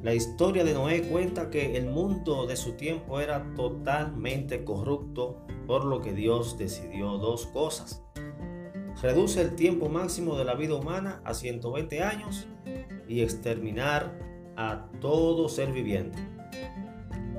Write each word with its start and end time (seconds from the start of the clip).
La 0.00 0.14
historia 0.14 0.62
de 0.62 0.74
Noé 0.74 1.02
cuenta 1.02 1.50
que 1.50 1.76
el 1.76 1.86
mundo 1.86 2.46
de 2.46 2.54
su 2.54 2.74
tiempo 2.74 3.18
era 3.18 3.52
totalmente 3.56 4.62
corrupto, 4.62 5.38
por 5.66 5.84
lo 5.84 6.00
que 6.00 6.12
Dios 6.12 6.56
decidió 6.56 7.18
dos 7.18 7.46
cosas. 7.46 8.04
Reduce 9.02 9.40
el 9.40 9.56
tiempo 9.56 9.88
máximo 9.88 10.36
de 10.38 10.44
la 10.44 10.54
vida 10.54 10.76
humana 10.76 11.20
a 11.24 11.34
120 11.34 12.00
años 12.04 12.46
y 13.08 13.22
exterminar 13.22 14.16
a 14.56 14.88
todo 15.00 15.48
ser 15.48 15.72
viviente. 15.72 16.18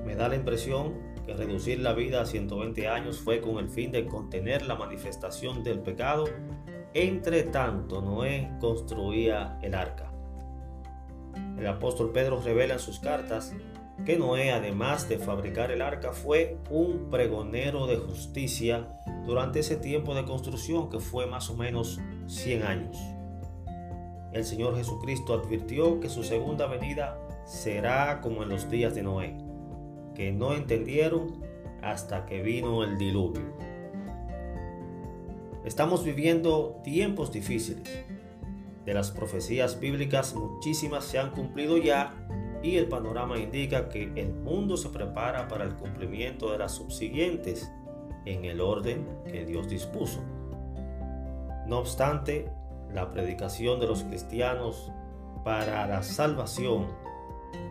Me 0.06 0.16
da 0.16 0.28
la 0.28 0.36
impresión 0.36 0.96
que 1.26 1.36
reducir 1.36 1.80
la 1.80 1.94
vida 1.94 2.22
a 2.22 2.26
120 2.26 2.90
años 2.90 3.20
fue 3.20 3.40
con 3.40 3.58
el 3.58 3.70
fin 3.70 3.94
de 3.94 4.06
contener 4.06 4.66
la 4.66 4.76
manifestación 4.76 5.64
del 5.64 5.80
pecado. 5.80 6.26
Entre 6.94 7.44
tanto, 7.44 8.02
Noé 8.02 8.52
construía 8.60 9.58
el 9.62 9.76
arca. 9.76 10.12
El 11.58 11.68
apóstol 11.68 12.12
Pedro 12.12 12.42
revela 12.42 12.76
en 12.76 12.80
sus 12.80 13.00
cartas 13.00 13.54
que 14.06 14.18
Noé, 14.18 14.52
además 14.52 15.10
de 15.10 15.20
fabricar 15.20 15.72
el 15.72 15.82
arca, 15.82 16.14
fue 16.14 16.58
un 16.70 17.10
pregonero 17.10 17.86
de 17.86 17.98
justicia 17.98 18.88
durante 19.26 19.60
ese 19.60 19.76
tiempo 19.76 20.16
de 20.16 20.26
construcción 20.26 20.90
que 20.90 21.00
fue 21.00 21.26
más 21.28 21.50
o 21.50 21.56
menos 21.56 22.00
100 22.28 22.64
años. 22.64 22.98
El 24.32 24.46
Señor 24.46 24.78
Jesucristo 24.78 25.34
advirtió 25.34 26.00
que 26.00 26.10
su 26.10 26.24
segunda 26.24 26.68
venida 26.68 27.20
será 27.46 28.22
como 28.22 28.44
en 28.44 28.50
los 28.50 28.70
días 28.70 28.94
de 28.96 29.04
Noé, 29.04 29.36
que 30.16 30.32
no 30.32 30.54
entendieron 30.54 31.42
hasta 31.82 32.26
que 32.26 32.42
vino 32.42 32.84
el 32.84 32.98
diluvio. 32.98 33.58
Estamos 35.66 36.04
viviendo 36.04 36.80
tiempos 36.84 37.32
difíciles, 37.32 38.06
de 38.90 38.96
las 38.96 39.12
profecías 39.12 39.80
bíblicas 39.80 40.34
muchísimas 40.34 41.06
se 41.06 41.20
han 41.20 41.30
cumplido 41.30 41.78
ya 41.78 42.12
y 42.64 42.78
el 42.78 42.88
panorama 42.88 43.38
indica 43.38 43.88
que 43.88 44.12
el 44.16 44.34
mundo 44.34 44.78
se 44.78 44.90
prepara 44.90 45.48
para 45.48 45.64
el 45.64 45.76
cumplimiento 45.76 46.52
de 46.52 46.58
las 46.58 46.72
subsiguientes 46.72 47.72
en 48.26 48.46
el 48.46 48.60
orden 48.60 49.08
que 49.26 49.46
Dios 49.46 49.70
dispuso. 49.70 50.22
No 51.68 51.78
obstante, 51.78 52.50
la 52.92 53.12
predicación 53.12 53.80
de 53.80 53.86
los 53.86 54.02
cristianos 54.06 54.92
para 55.44 55.86
la 55.86 56.02
salvación 56.02 56.88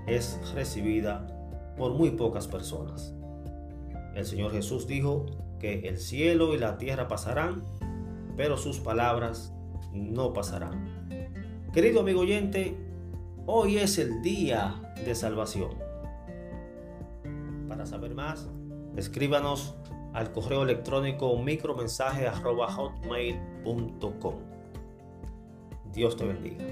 es 0.07 0.39
recibida 0.55 1.27
por 1.77 1.95
muy 1.95 2.11
pocas 2.11 2.47
personas. 2.47 3.13
El 4.15 4.25
Señor 4.25 4.53
Jesús 4.53 4.87
dijo 4.87 5.27
que 5.59 5.89
el 5.89 5.99
cielo 5.99 6.55
y 6.55 6.59
la 6.59 6.79
tierra 6.79 7.09
pasarán, 7.09 7.65
pero 8.37 8.57
sus 8.57 8.79
palabras 8.79 9.53
no 9.93 10.33
pasarán. 10.33 11.08
Querido 11.79 12.01
amigo 12.01 12.23
oyente, 12.23 12.75
hoy 13.47 13.79
es 13.79 13.99
el 13.99 14.21
día 14.21 14.83
de 15.05 15.15
salvación. 15.15 15.71
Para 17.69 17.87
saber 17.87 18.17
más, 18.17 18.49
escríbanos 18.97 19.77
al 20.13 20.33
correo 20.33 20.65
electrónico 20.65 21.39
micromensaje.hotmail.com. 21.39 24.35
Dios 25.95 26.17
te 26.17 26.27
bendiga. 26.27 26.65